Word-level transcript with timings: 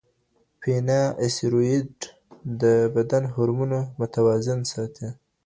فینا 0.61 1.01
استروئیډ 1.23 1.91
د 2.61 2.63
بدن 2.95 3.23
هورمونونه 3.33 3.79
متوازن 3.99 4.59
ساتي. 4.73 5.07